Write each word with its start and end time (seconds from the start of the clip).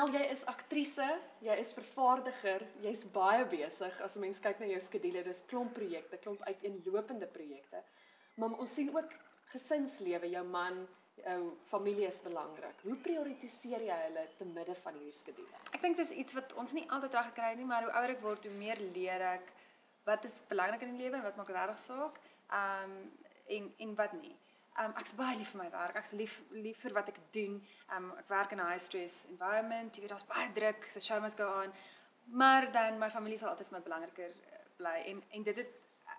Anel, 0.00 0.14
jy 0.16 0.28
is 0.32 0.42
aktrise, 0.48 1.06
jy 1.44 1.54
is 1.60 1.74
vervaardiger, 1.76 2.62
jy's 2.80 3.02
baie 3.12 3.42
besig. 3.52 3.98
As 4.00 4.14
mens 4.16 4.38
kyk 4.40 4.62
na 4.62 4.70
jou 4.70 4.78
skedule, 4.80 5.20
dis 5.26 5.42
klomp 5.50 5.74
projekte, 5.76 6.16
klomp 6.22 6.40
uiteenlopende 6.46 7.28
projekte. 7.28 7.82
Maar 8.40 8.54
ons 8.64 8.72
sien 8.78 8.88
ook 8.94 9.12
gesinslewe, 9.52 10.30
jou 10.32 10.44
man, 10.48 10.86
jou 11.20 11.36
familie 11.68 12.08
is 12.08 12.22
belangrik. 12.24 12.80
Hoe 12.86 12.96
prioritiseer 13.04 13.84
jy 13.90 13.98
hulle 14.06 14.24
te 14.38 14.48
midde 14.48 14.78
van 14.80 14.96
hierdie 14.96 15.18
skedule? 15.18 15.60
Ek 15.68 15.84
dink 15.84 16.00
dis 16.00 16.16
iets 16.22 16.38
wat 16.38 16.56
ons 16.56 16.72
nie 16.78 16.86
altyd 16.88 17.20
reg 17.20 17.32
gekry 17.34 17.52
het 17.52 17.60
nie, 17.60 17.68
maar 17.68 17.84
hoe 17.84 17.92
ouer 18.00 18.16
ek 18.16 18.24
word, 18.24 18.48
hoe 18.48 18.56
meer 18.56 18.80
leer 18.94 19.26
ek 19.34 19.52
wat 20.08 20.24
is 20.24 20.40
belangrik 20.48 20.86
in 20.86 20.96
die 20.96 21.04
lewe 21.04 21.20
en 21.20 21.28
wat 21.28 21.36
maak 21.36 21.52
regtig 21.52 21.84
saak. 21.84 22.22
Um 22.48 22.96
en 23.52 23.68
en 23.84 23.92
wat 24.00 24.16
nie. 24.16 24.36
Um 24.80 24.94
ek's 24.96 25.12
baie 25.12 25.36
lief 25.36 25.50
vir 25.52 25.60
my 25.60 25.70
werk. 25.70 25.96
Ek's 26.00 26.12
lief 26.16 26.38
lief 26.50 26.78
vir 26.84 26.94
wat 26.96 27.10
ek 27.12 27.18
doen. 27.34 27.58
Um 27.96 28.12
ek 28.20 28.28
werk 28.32 28.52
in 28.52 28.60
'n 28.60 28.70
high 28.70 28.80
stress 28.80 29.26
environment. 29.28 29.94
Jy 29.94 30.02
weet 30.02 30.12
daar's 30.14 30.28
baie 30.30 30.52
druk. 30.52 30.88
So 30.90 31.00
show 31.00 31.20
must 31.20 31.36
go 31.36 31.48
on. 31.62 31.72
Maar 32.24 32.72
dan 32.72 32.98
my 32.98 33.10
familie 33.10 33.38
sal 33.38 33.50
altyd 33.50 33.68
vir 33.68 33.78
my 33.78 33.84
belangriker 33.84 34.30
eh, 34.30 34.58
bly 34.76 34.98
en 35.10 35.22
en 35.30 35.42
dit 35.42 35.56
het 35.56 35.70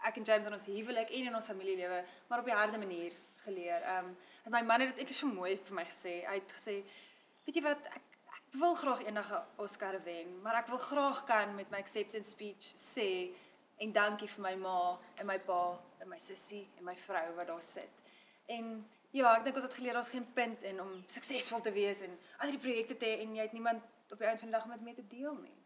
ek 0.04 0.18
en 0.18 0.24
James 0.24 0.46
in 0.46 0.54
ons 0.54 0.66
huwelik 0.66 1.10
en 1.10 1.28
in 1.30 1.36
ons 1.36 1.48
familielewe 1.48 2.04
maar 2.28 2.40
op 2.40 2.46
'n 2.46 2.62
harde 2.62 2.78
manier 2.78 3.14
geleer. 3.46 3.82
Um 3.98 4.18
en 4.46 4.52
my 4.52 4.62
man 4.62 4.80
het 4.82 4.90
dit 4.90 4.98
eintlik 4.98 5.18
so 5.18 5.28
mooi 5.28 5.58
vir 5.58 5.76
my 5.76 5.86
gesê. 5.86 6.14
Hy 6.28 6.34
het 6.34 6.52
gesê, 6.52 6.84
"Weet 7.46 7.56
jy 7.56 7.62
wat, 7.62 7.86
ek 7.86 8.02
ek 8.36 8.60
wil 8.60 8.76
graag 8.76 9.04
eendag 9.04 9.32
'n 9.32 9.46
Oscar 9.58 10.04
wen, 10.04 10.42
maar 10.42 10.56
ek 10.56 10.68
wil 10.68 10.78
graag 10.78 11.24
kan 11.26 11.56
met 11.56 11.70
my 11.72 11.78
acceptance 11.78 12.30
speech 12.30 12.74
sê 12.76 13.34
en 13.80 13.92
dankie 13.92 14.28
vir 14.28 14.42
my 14.42 14.56
ma 14.56 15.00
en 15.16 15.26
my 15.26 15.40
pa 15.40 15.80
en 16.00 16.10
my 16.10 16.18
sussie 16.18 16.70
en 16.78 16.84
my 16.84 16.96
vrou 16.96 17.36
wat 17.36 17.48
daar 17.48 17.62
sit." 17.62 18.01
En 18.46 18.90
ja, 19.12 19.36
ek 19.38 19.44
dink 19.44 19.56
ons 19.56 19.64
het 19.64 19.74
geleer 19.74 19.94
daar's 19.94 20.10
geen 20.10 20.28
punt 20.34 20.64
in 20.64 20.82
om 20.82 21.04
suksesvol 21.08 21.62
te 21.62 21.72
wees 21.72 22.00
en 22.02 22.14
al 22.38 22.54
die 22.54 22.60
projekte 22.60 22.98
te 22.98 23.06
hê 23.06 23.26
en 23.26 23.36
jy 23.36 23.42
het 23.42 23.54
niemand 23.54 23.82
op 24.12 24.18
die 24.18 24.28
einde 24.28 24.40
van 24.40 24.50
die 24.50 24.58
dag 24.58 24.66
om 24.66 24.72
dit 24.72 24.82
mee 24.82 24.96
te 24.96 25.08
deel 25.08 25.36
nie. 25.36 25.58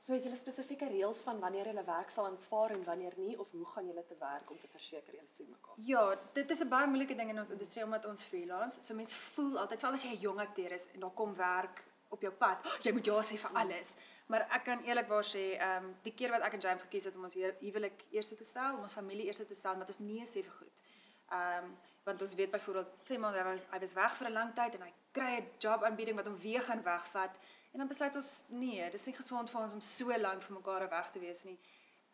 So 0.00 0.14
het 0.14 0.22
julle 0.22 0.36
spesifieke 0.38 0.86
reëls 0.86 1.22
van 1.26 1.40
wanneer 1.42 1.66
julle 1.66 1.82
werk 1.84 2.12
sal 2.14 2.28
aanvaar 2.28 2.76
en 2.76 2.84
wanneer 2.84 3.14
nie 3.18 3.38
of 3.40 3.50
hoe 3.50 3.66
gaan 3.72 3.88
julle 3.90 4.04
te 4.06 4.16
werk 4.20 4.50
om 4.50 4.58
te 4.60 4.68
verseker 4.70 5.16
julle 5.16 5.32
sien 5.32 5.48
mekaar? 5.50 5.80
Ja, 5.88 6.04
dit 6.32 6.50
is 6.50 6.60
'n 6.62 6.68
baie 6.68 6.86
moeilike 6.86 7.16
ding 7.16 7.30
in 7.30 7.38
ons 7.38 7.50
industrie 7.50 7.84
omdat 7.84 8.06
ons 8.06 8.24
freelance. 8.24 8.82
So 8.82 8.94
mense 8.94 9.16
voel 9.16 9.58
altyd, 9.58 9.80
veral 9.80 9.94
as 9.94 10.02
jy 10.02 10.10
'n 10.10 10.20
jong 10.20 10.40
akteur 10.40 10.72
is 10.72 10.86
en 10.94 11.00
daar 11.00 11.14
kom 11.14 11.34
werk 11.34 11.82
op 12.08 12.20
jou 12.20 12.32
pad, 12.32 12.66
oh, 12.66 12.76
jy 12.82 12.92
moet 12.92 13.06
ja 13.06 13.22
sê 13.22 13.36
vir 13.38 13.50
alles. 13.52 13.94
Maar 14.26 14.46
ek 14.50 14.64
kan 14.64 14.82
eerlikwaar 14.84 15.24
sê, 15.24 15.44
ehm 15.58 15.84
um, 15.84 15.96
die 16.02 16.14
keer 16.14 16.30
wat 16.30 16.42
ek 16.42 16.52
en 16.52 16.60
James 16.60 16.82
gekies 16.82 17.04
het 17.04 17.16
om 17.16 17.24
ons 17.24 17.34
huwelik 17.34 18.04
eers 18.10 18.28
te 18.28 18.44
stel, 18.44 18.74
om 18.74 18.82
ons 18.82 18.92
familie 18.92 19.26
eers 19.26 19.36
te 19.36 19.54
stel, 19.54 19.78
wat 19.78 19.88
ons 19.88 19.98
nee 19.98 20.26
sê 20.26 20.42
vir 20.42 20.52
goed. 20.52 20.82
Ehm 21.28 21.64
um, 21.64 21.76
want 22.06 22.20
ons 22.22 22.34
weet 22.34 22.50
byvoorbeeld 22.50 22.90
sê 23.10 23.16
maar 23.18 23.34
hy 23.34 23.42
was 23.42 23.62
hy 23.70 23.78
was 23.82 23.92
weg 23.92 24.16
vir 24.16 24.28
'n 24.28 24.32
lang 24.32 24.50
tyd 24.54 24.74
en 24.74 24.82
hy 24.82 24.92
kry 25.12 25.32
'n 25.38 25.48
job 25.58 25.82
aanbieding 25.82 26.16
wat 26.16 26.26
hom 26.26 26.38
weer 26.38 26.62
gaan 26.62 26.82
wegvat 26.82 27.34
en 27.72 27.78
dan 27.78 27.88
besluit 27.88 28.16
ons 28.16 28.44
nee, 28.48 28.90
dis 28.90 29.06
nie 29.06 29.14
gesond 29.14 29.50
vir 29.50 29.60
ons 29.60 29.72
om 29.72 29.80
so 29.80 30.18
lank 30.18 30.42
vir 30.42 30.54
mekaar 30.56 30.88
weg 30.90 31.10
te 31.10 31.18
wees 31.18 31.42
nie. 31.44 31.58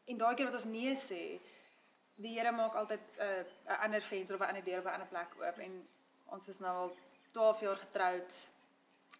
En 0.04 0.16
daai 0.16 0.34
keer 0.34 0.46
wat 0.46 0.54
ons 0.54 0.64
nee 0.64 0.94
sê, 0.96 1.40
die 2.14 2.32
Here 2.38 2.52
maak 2.52 2.74
altyd 2.74 3.00
'n 3.00 3.22
uh, 3.26 3.44
'n 3.74 3.80
ander 3.84 4.02
venster 4.02 4.34
of 4.34 4.40
'n 4.40 4.48
ander 4.48 4.64
deur 4.64 4.78
op 4.78 4.86
'n 4.86 4.96
ander 4.96 5.08
plek 5.08 5.30
oop 5.38 5.58
en 5.58 5.88
ons 6.24 6.48
is 6.48 6.58
nou 6.58 6.74
al 6.76 6.96
12 7.32 7.60
jaar 7.60 7.76
getroud. 7.76 8.50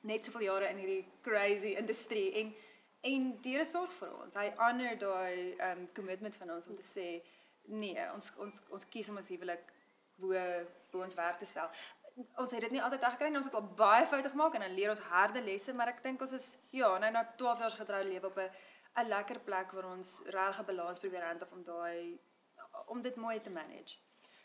Net 0.01 0.25
soveel 0.25 0.43
jare 0.43 0.69
in 0.69 0.77
hierdie 0.77 1.07
crazy 1.21 1.77
industrie 1.83 2.33
en 2.33 2.55
en 3.01 3.41
die 3.41 3.53
Here 3.53 3.65
sorg 3.65 3.93
vir 3.93 4.17
ons. 4.23 4.35
Hy 4.35 4.55
honor 4.57 4.99
daai 4.99 5.57
um 5.71 5.93
commitment 5.93 6.37
van 6.37 6.51
ons 6.51 6.67
om 6.67 6.77
te 6.77 6.87
sê 6.87 7.23
nee, 7.63 8.13
ons 8.15 8.33
ons 8.37 8.63
ons 8.71 8.89
kies 8.89 9.09
om 9.09 9.17
ons 9.17 9.29
huwelik 9.29 9.73
bo 10.17 10.35
bo 10.93 11.03
ons 11.03 11.15
werk 11.15 11.39
te 11.39 11.49
stel. 11.49 11.71
Ons 12.37 12.51
het 12.51 12.61
dit 12.61 12.71
nie 12.71 12.83
altyd 12.83 13.01
reg 13.01 13.15
gekry 13.15 13.29
nie. 13.31 13.37
Ons 13.41 13.49
het 13.49 13.55
al 13.55 13.69
baie 13.77 14.07
foute 14.07 14.29
gemaak 14.29 14.55
en 14.55 14.61
dan 14.67 14.75
leer 14.77 14.91
ons 14.93 15.07
harde 15.13 15.41
lesse, 15.43 15.73
maar 15.73 15.89
ek 15.89 16.03
dink 16.05 16.21
ons 16.21 16.35
is 16.37 16.57
ja, 16.71 16.99
nou 16.99 17.11
na 17.11 17.25
12 17.37 17.65
jaar 17.65 17.71
getrou 17.71 18.03
lewe 18.05 18.27
op 18.27 18.39
'n 18.39 18.51
'n 19.01 19.09
lekker 19.09 19.41
plek 19.41 19.73
waar 19.73 19.89
ons 19.95 20.21
regtig 20.27 20.61
'n 20.61 20.69
balans 20.71 20.99
probeer 20.99 21.25
handhaaf 21.25 21.53
om 21.53 21.63
daai 21.65 22.19
om 22.87 23.01
dit 23.01 23.17
mooi 23.17 23.41
te 23.41 23.51
manage. 23.51 23.97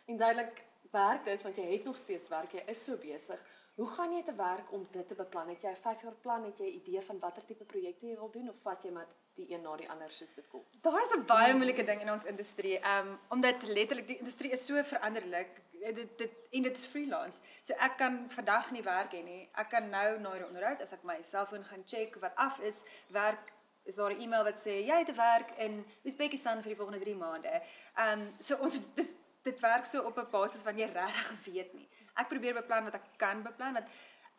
En 0.05 0.17
duidelik 0.17 0.65
werk 0.91 1.23
dit 1.25 1.41
want 1.41 1.55
jy 1.55 1.71
het 1.71 1.83
nog 1.83 1.97
steeds 1.97 2.29
werk. 2.29 2.51
Jy 2.51 2.63
is 2.65 2.83
so 2.83 2.97
besig. 2.97 3.43
Hoe 3.75 3.87
gaan 3.87 4.13
jy 4.13 4.23
te 4.23 4.35
werk 4.35 4.71
om 4.71 4.87
dit 4.91 5.07
te 5.07 5.15
beplan? 5.15 5.49
Het 5.49 5.61
jy 5.61 5.69
'n 5.69 5.75
5 5.75 6.01
jaar 6.01 6.15
plan? 6.21 6.43
Het 6.43 6.57
jy 6.57 6.65
'n 6.65 6.79
idee 6.81 7.01
van 7.01 7.19
watter 7.19 7.45
tipe 7.45 7.65
projekte 7.65 8.07
jy 8.07 8.15
wil 8.15 8.31
doen 8.31 8.49
of 8.49 8.61
vat 8.61 8.83
jy 8.83 8.91
maar 8.91 9.07
die 9.37 9.47
een 9.53 9.61
na 9.61 9.75
die 9.77 9.89
ander 9.89 10.11
soos 10.13 10.33
dit 10.33 10.47
kom. 10.51 10.63
Daar 10.81 11.01
is 11.01 11.13
'n 11.15 11.25
baie 11.25 11.53
moeilike 11.53 11.83
ding 11.83 12.01
in 12.01 12.11
ons 12.11 12.25
industrie. 12.25 12.79
Um 12.93 13.19
omdat 13.29 13.67
letterlik 13.67 14.07
die 14.07 14.17
industrie 14.17 14.51
is 14.51 14.65
so 14.65 14.83
veranderlik. 14.83 15.61
Dit 15.71 16.17
dit 16.17 16.31
en 16.51 16.61
dit 16.61 16.77
is 16.77 16.85
freelance. 16.85 17.39
So 17.61 17.73
ek 17.73 17.97
kan 17.97 18.25
vandag 18.29 18.71
nie 18.71 18.83
werk 18.83 19.13
hê 19.13 19.23
nie. 19.23 19.49
Ek 19.53 19.69
kan 19.69 19.89
nou 19.89 20.19
na 20.19 20.33
die 20.33 20.47
onderhoud 20.47 20.81
as 20.81 20.91
ek 20.91 21.03
my 21.03 21.21
selfoon 21.21 21.63
gaan 21.63 21.83
check 21.85 22.15
wat 22.15 22.35
af 22.35 22.59
is, 22.59 22.83
werk 23.07 23.53
is 23.83 23.95
daar 23.95 24.11
'n 24.11 24.21
e-mail 24.21 24.43
wat 24.43 24.59
sê 24.65 24.85
jy 24.85 24.97
het 24.97 25.15
werk 25.15 25.51
in 25.57 25.85
Uzbekistan 26.03 26.61
vir 26.61 26.69
die 26.69 26.79
volgende 26.81 26.99
3 26.99 27.15
maande. 27.15 27.61
Um 27.95 28.35
so 28.39 28.55
ons 28.55 28.79
dis, 28.95 29.09
dit 29.43 29.59
werk 29.59 29.85
so 29.85 30.01
op 30.01 30.17
'n 30.17 30.29
basis 30.31 30.61
van 30.61 30.77
jy 30.77 30.89
regtig 30.93 31.45
weet 31.45 31.73
nie. 31.73 31.87
Ek 32.15 32.27
probeer 32.27 32.53
beplan 32.53 32.83
wat 32.83 32.93
ek 32.93 33.05
kan 33.17 33.43
beplan 33.43 33.73
want 33.73 33.87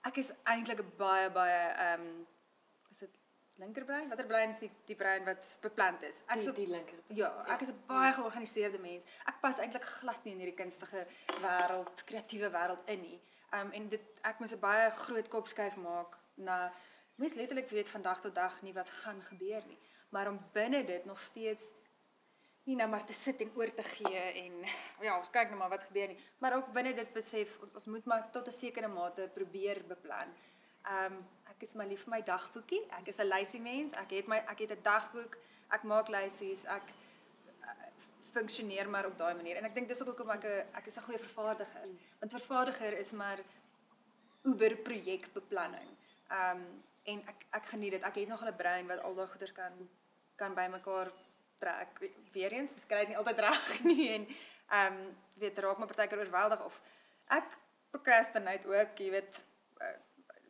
ek 0.02 0.16
is 0.16 0.32
eintlik 0.44 0.80
'n 0.80 0.92
baie 0.96 1.30
baie 1.30 1.94
um 1.94 2.26
is 2.90 2.98
dit 2.98 3.10
linkerbrein? 3.58 4.08
Watter 4.08 4.26
brein 4.26 4.52
is 4.54 4.58
die 4.62 4.70
die 4.86 4.96
brein 4.96 5.24
wat 5.24 5.46
beplant 5.62 6.02
is? 6.02 6.22
Ek 6.26 6.42
is 6.42 6.50
die, 6.50 6.54
die 6.64 6.68
linker. 6.72 7.00
Ja, 7.14 7.30
ek 7.54 7.64
is 7.66 7.72
'n 7.72 7.80
baie 7.86 8.12
georganiseerde 8.12 8.78
mens. 8.78 9.04
Ek 9.26 9.40
pas 9.40 9.58
eintlik 9.58 9.84
glad 9.84 10.24
nie 10.24 10.32
in 10.32 10.44
hierdie 10.44 10.58
kunstige 10.62 11.06
wêreld, 11.42 12.04
kreatiewe 12.04 12.50
wêreld 12.50 12.94
in 12.94 13.00
nie. 13.00 13.20
Um 13.58 13.72
en 13.72 13.88
dit 13.88 14.20
ek 14.22 14.38
moet 14.38 14.52
'n 14.52 14.60
baie 14.60 14.90
groot 14.90 15.28
kop 15.28 15.46
skuif 15.46 15.76
maak 15.76 16.18
na 16.34 16.72
mens 17.18 17.34
letterlik 17.34 17.70
weet 17.70 17.88
van 17.88 18.02
dag 18.02 18.20
tot 18.20 18.34
dag 18.34 18.62
nie 18.62 18.72
wat 18.72 18.90
gaan 18.90 19.22
gebeur 19.22 19.62
nie, 19.66 19.78
maar 20.10 20.28
om 20.28 20.38
binne 20.52 20.84
dit 20.84 21.04
nog 21.04 21.18
steeds 21.18 21.70
nie 22.68 22.76
nou 22.76 22.88
maar 22.88 23.04
te 23.04 23.12
sit 23.12 23.40
en 23.40 23.50
oor 23.56 23.74
te 23.74 23.82
gee 23.82 24.20
en 24.42 24.64
ja, 25.00 25.16
ons 25.18 25.30
kyk 25.30 25.48
nou 25.48 25.58
maar 25.58 25.72
wat 25.72 25.86
gebeur 25.88 26.08
nie, 26.08 26.18
maar 26.38 26.56
ook 26.56 26.72
binne 26.72 26.92
dit 26.94 27.12
besef 27.12 27.58
ons, 27.64 27.74
ons 27.74 27.88
moet 27.94 28.04
maar 28.04 28.30
tot 28.30 28.46
'n 28.46 28.52
sekere 28.52 28.88
mate 28.88 29.30
probeer 29.34 29.82
beplan. 29.88 30.34
Um 30.96 31.16
ek 31.58 31.64
is 31.66 31.74
maar 31.74 31.88
lief 31.90 32.04
vir 32.06 32.12
my 32.12 32.20
dagboekie. 32.22 32.84
Ek 33.00 33.08
is 33.10 33.18
'n 33.18 33.26
lysie 33.26 33.60
mens. 33.60 33.92
Ek 33.92 34.10
het 34.14 34.28
my 34.30 34.38
ek 34.46 34.58
het 34.58 34.72
'n 34.78 34.82
dagboek. 34.82 35.36
Ek 35.74 35.82
maak 35.82 36.08
lysies. 36.08 36.64
Ek 36.64 36.86
uh, 37.62 37.70
funksioneer 38.32 38.88
maar 38.88 39.06
op 39.06 39.18
daai 39.18 39.34
manier. 39.34 39.56
En 39.56 39.64
ek 39.64 39.74
dink 39.74 39.88
dis 39.88 40.00
ook 40.00 40.14
hoekom 40.14 40.30
ek 40.30 40.44
'n 40.44 40.66
ek 40.78 40.86
is 40.86 40.96
'n 40.96 41.02
goeie 41.02 41.18
vervaardiger. 41.18 41.88
Want 42.20 42.32
vervaardiger 42.32 42.98
is 42.98 43.12
maar 43.12 43.38
uber 44.44 44.76
projekbeplanning. 44.76 45.90
Um 46.30 46.62
en 47.04 47.26
ek 47.26 47.46
ek 47.50 47.66
geniet 47.66 47.90
dit. 47.90 48.02
Ek 48.02 48.14
het 48.14 48.28
nog 48.28 48.44
'n 48.44 48.56
brein 48.56 48.86
wat 48.86 49.02
al 49.02 49.14
daai 49.14 49.26
goeders 49.26 49.52
kan 49.52 49.72
kan 50.36 50.54
bymekaar 50.54 51.10
trek. 51.58 52.12
Weereens, 52.32 52.72
ek 52.72 52.78
skryf 52.78 53.08
nie 53.08 53.16
altyd 53.16 53.38
reg 53.38 53.82
nie 53.90 54.10
en 54.14 54.28
um 54.70 55.16
weet 55.34 55.58
raak 55.58 55.78
my 55.78 55.86
partykeer 55.86 56.18
oorweldig 56.18 56.64
of 56.64 56.80
ek 57.26 57.58
procrastinate 57.90 58.68
ook, 58.68 58.98
jy 58.98 59.10
weet 59.10 59.44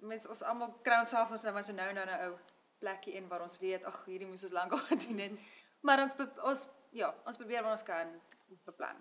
mens 0.01 0.27
ons 0.27 0.43
almal 0.43 0.73
kry 0.83 0.99
ons 0.99 1.09
self 1.09 1.31
ons 1.31 1.45
nou 1.45 1.53
maar 1.53 1.65
so 1.65 1.73
nou 1.73 1.93
nou 1.93 2.07
'n 2.07 2.25
ou 2.29 2.39
plekkie 2.79 3.15
in 3.15 3.29
waar 3.29 3.43
ons 3.43 3.59
weet 3.59 3.85
ag 3.85 4.05
hierdie 4.07 4.29
moes 4.29 4.45
ons 4.45 4.53
lank 4.53 4.73
al 4.77 4.85
gedoen 4.91 5.19
het. 5.19 5.33
Maar 5.81 6.03
ons 6.03 6.15
ons 6.43 6.69
ja, 6.91 7.15
ons 7.27 7.37
probeer 7.37 7.63
wat 7.63 7.73
ons 7.73 7.83
kan 7.83 8.21
beplan. 8.65 8.99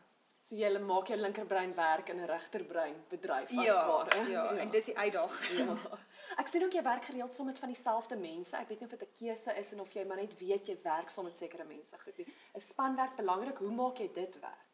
So 0.48 0.56
jy 0.56 0.70
maak 0.80 1.10
jou 1.12 1.18
linkerbrein 1.20 1.74
werk 1.76 2.10
in 2.10 2.22
'n 2.22 2.28
regterbrein 2.30 2.96
bedryf 3.10 3.50
ja, 3.52 3.64
vasware. 3.64 4.30
Ja, 4.32 4.44
ja, 4.54 4.62
en 4.62 4.70
dis 4.70 4.86
die 4.86 4.98
uitdaging. 4.98 5.58
Ja. 5.60 5.98
Ek 6.38 6.48
sien 6.48 6.64
ook 6.64 6.74
jy 6.74 6.84
werk 6.84 7.04
gereeld 7.04 7.34
saam 7.34 7.46
met 7.46 7.60
van 7.60 7.74
dieselfde 7.74 8.16
mense. 8.16 8.56
Ek 8.56 8.70
weet 8.70 8.80
nie 8.80 8.88
of 8.88 8.96
dit 8.96 9.04
'n 9.04 9.16
keuse 9.20 9.58
is 9.60 9.72
en 9.72 9.80
of 9.80 9.92
jy 9.92 10.06
maar 10.06 10.18
net 10.18 10.38
weet 10.40 10.68
jy 10.68 10.78
werk 10.84 11.10
saam 11.10 11.26
met 11.26 11.36
sekere 11.36 11.66
mense 11.66 12.00
goed 12.00 12.18
nie. 12.18 12.28
Is 12.54 12.68
spanwerk 12.68 13.16
belangrik? 13.16 13.58
Hoe 13.58 13.72
maak 13.72 13.98
jy 13.98 14.10
dit 14.14 14.40
werk? 14.40 14.67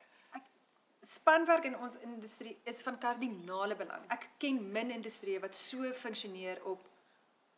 Spanwerk 1.04 1.66
in 1.68 1.78
ons 1.78 1.98
industrie 2.00 2.58
is 2.64 2.82
van 2.82 2.98
kardinale 2.98 3.76
belang. 3.76 4.04
Ek 4.14 4.30
ken 4.40 4.60
min 4.72 4.92
industrieë 4.96 5.42
wat 5.44 5.56
so 5.56 5.92
funksioneer 6.00 6.62
op 6.70 6.86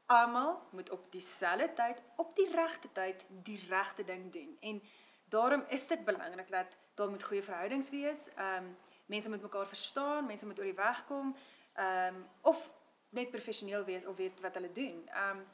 almal 0.06 0.57
moet 0.77 0.89
op 0.94 1.06
dieselfde 1.13 1.69
tyd 1.77 2.01
op 2.21 2.33
die 2.38 2.47
regte 2.51 2.89
tyd 2.94 3.25
die 3.45 3.59
regte 3.69 4.03
ding 4.03 4.31
doen. 4.33 4.57
En 4.62 4.81
daarom 5.30 5.63
is 5.69 5.88
dit 5.88 6.06
belangrik 6.06 6.50
dat 6.50 6.74
daar 6.95 7.09
moet 7.09 7.24
goeie 7.24 7.44
verhoudings 7.44 7.89
wees. 7.89 8.27
Ehm 8.33 8.65
um, 8.65 8.75
mense 9.06 9.30
moet 9.30 9.42
mekaar 9.42 9.68
verstaan, 9.68 10.25
mense 10.25 10.45
moet 10.45 10.59
oor 10.59 10.65
die 10.71 10.81
weg 10.81 11.06
kom. 11.06 11.36
Ehm 11.74 12.15
um, 12.15 12.27
of 12.42 12.71
net 13.09 13.31
professioneel 13.31 13.83
wees 13.83 14.06
of 14.06 14.15
weet 14.15 14.42
wat 14.42 14.53
hulle 14.53 14.71
doen. 14.71 15.07
Ehm 15.07 15.38
um, 15.38 15.45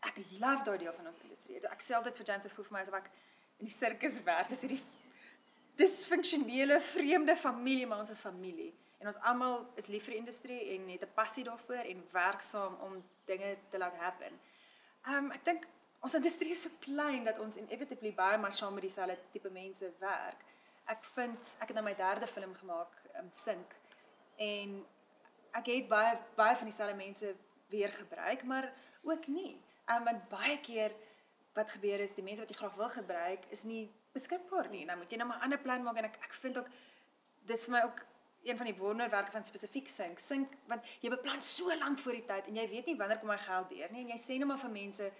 ek 0.00 0.16
love 0.38 0.62
daardie 0.64 0.86
deel 0.86 0.96
van 0.96 1.06
ons 1.06 1.20
industrie. 1.22 1.60
Ek 1.68 1.82
sê 1.82 1.96
altyd 1.96 2.16
vir 2.16 2.26
James 2.26 2.42
het 2.42 2.52
voel 2.52 2.64
vir 2.64 2.76
my 2.76 2.80
asof 2.80 3.00
ek 3.00 3.10
in 3.58 3.68
die 3.68 3.74
sirkus 3.74 4.22
werk. 4.22 4.48
Dis 4.48 4.64
hierdie 4.64 4.82
disfunksionele 5.80 6.80
vreemde 6.80 7.36
familie, 7.36 7.86
maar 7.86 7.98
ons 8.02 8.12
is 8.12 8.20
familie. 8.20 8.70
En 9.00 9.08
ons 9.08 9.18
almal 9.30 9.62
is 9.80 9.88
lief 9.88 10.04
vir 10.08 10.18
industrie 10.18 10.60
en 10.74 10.88
het 10.92 11.04
'n 11.04 11.14
passie 11.14 11.44
daarvoor 11.44 11.84
en 11.92 12.08
werk 12.12 12.40
saam 12.40 12.74
om 12.86 13.04
dinge 13.24 13.56
te 13.70 13.78
laat 13.78 13.96
happen. 13.96 14.40
Um 15.08 15.30
ek 15.30 15.44
dink 15.44 15.66
ons 16.00 16.14
industrie 16.14 16.50
is 16.50 16.62
so 16.62 16.70
klein 16.80 17.24
dat 17.24 17.38
ons 17.38 17.56
inevitably 17.56 18.12
baie 18.14 18.38
maar 18.38 18.52
saam 18.52 18.74
met 18.74 18.82
dieselfde 18.82 19.18
tipe 19.32 19.50
mense 19.50 19.92
werk. 19.98 20.44
Ek 20.84 21.04
vind 21.04 21.56
ek 21.60 21.68
het 21.68 21.74
nou 21.74 21.84
my 21.84 21.94
derde 21.94 22.26
film 22.26 22.54
gemaak, 22.54 22.92
um 23.18 23.28
Sink. 23.32 23.74
En 24.36 24.86
ek 25.52 25.66
het 25.66 25.88
baie 25.88 26.18
baie 26.36 26.56
van 26.56 26.68
dieselfde 26.68 26.96
mense 26.96 27.34
weer 27.68 27.92
gebruik, 27.92 28.44
maar 28.44 28.72
ook 29.02 29.26
nie. 29.26 29.62
Um 29.88 30.04
want 30.04 30.28
baie 30.28 30.60
keer 30.60 30.92
wat 31.54 31.70
gebeur 31.70 32.00
is 32.00 32.14
die 32.14 32.24
mense 32.24 32.40
wat 32.40 32.50
jy 32.50 32.56
graag 32.56 32.74
wil 32.74 32.88
gebruik 32.88 33.46
is 33.48 33.62
nie 33.62 33.90
beskikbaar 34.12 34.68
nie. 34.70 34.84
Nou 34.84 34.96
moet 34.98 35.10
jy 35.12 35.18
nou 35.18 35.28
maar 35.28 35.38
'n 35.38 35.48
ander 35.48 35.58
plan 35.58 35.82
maak 35.82 35.96
en 35.96 36.04
ek 36.04 36.16
ek 36.24 36.32
vind 36.32 36.58
ook 36.58 36.68
dis 37.46 37.64
vir 37.64 37.72
my 37.72 37.82
ook 37.82 38.04
een 38.42 38.56
van 38.56 38.66
die 38.66 38.76
wonderwerke 38.76 39.30
van 39.30 39.44
spesifiek 39.44 39.88
sink. 39.88 40.18
Sink 40.18 40.54
want 40.66 40.84
jy 41.00 41.10
beplan 41.10 41.42
so 41.42 41.74
lank 41.78 41.98
voor 41.98 42.12
die 42.12 42.24
tyd 42.24 42.46
en 42.46 42.56
jy 42.56 42.68
weet 42.68 42.86
nie 42.86 42.96
wanneer 42.96 43.18
kom 43.18 43.28
my 43.28 43.38
geld 43.38 43.68
deur 43.68 43.92
nie 43.92 44.04
en 44.04 44.08
jy 44.08 44.18
sê 44.18 44.38
net 44.38 44.46
maar 44.46 44.58
vir 44.58 44.70
mense 44.70 45.12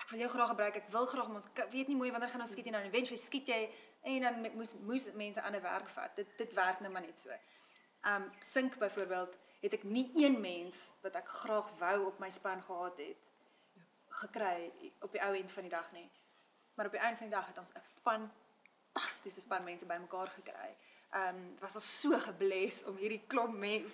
ek 0.00 0.08
wil 0.10 0.18
jou 0.18 0.30
graag 0.32 0.48
gebruik. 0.48 0.76
Ek 0.76 0.90
wil 0.90 1.06
graag 1.06 1.28
ons 1.28 1.48
weet 1.70 1.88
nie 1.88 1.96
mooi 1.96 2.10
wanneer 2.10 2.32
gaan 2.32 2.40
ons 2.40 2.50
skiet 2.50 2.66
en 2.66 2.72
dan 2.72 2.88
eventually 2.88 3.20
skiet 3.20 3.48
jy 3.48 3.60
en 4.02 4.22
dan 4.22 4.56
moes 4.56 4.74
moes 4.74 5.10
mense 5.12 5.42
ander 5.42 5.62
werk 5.62 5.88
vat. 5.88 6.16
Dit 6.16 6.38
dit 6.38 6.52
werk 6.54 6.80
nou 6.80 6.92
maar 6.92 7.04
net 7.04 7.20
so. 7.20 7.30
Um 8.08 8.30
sink 8.40 8.78
byvoorbeeld 8.78 9.36
het 9.60 9.74
ek 9.76 9.84
nie 9.84 10.10
een 10.16 10.40
mens 10.40 10.88
wat 11.02 11.16
ek 11.20 11.28
graag 11.28 11.68
wou 11.78 12.06
op 12.06 12.18
my 12.18 12.30
span 12.30 12.62
gehad 12.62 12.98
het 12.98 13.28
gekry 14.22 14.72
op 15.00 15.12
die 15.12 15.22
ou 15.22 15.34
end 15.36 15.52
van 15.52 15.68
die 15.68 15.72
dag 15.72 15.92
nie. 15.92 16.08
Maar 16.80 16.88
op 16.88 16.94
die 16.94 17.04
einde 17.04 17.18
van 17.18 17.26
die 17.28 17.36
dag 17.36 17.46
het 17.46 17.58
ons 17.58 17.72
'n 17.72 17.88
fantastiese 18.02 19.40
span 19.40 19.64
mense 19.64 19.86
bymekaar 19.86 20.28
gekry. 20.28 20.70
Ehm 21.10 21.36
um, 21.36 21.56
was 21.58 21.74
ons 21.74 22.00
so 22.00 22.18
gebless 22.18 22.84
om 22.84 22.96
hierdie 22.96 23.24
klomp 23.26 23.54
me 23.54 23.84